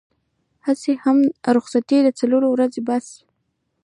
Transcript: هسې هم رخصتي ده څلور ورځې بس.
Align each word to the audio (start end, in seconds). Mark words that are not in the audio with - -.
هسې 0.65 0.93
هم 1.03 1.17
رخصتي 1.55 1.97
ده 2.05 2.11
څلور 2.19 2.43
ورځې 2.49 2.81
بس. 2.87 3.07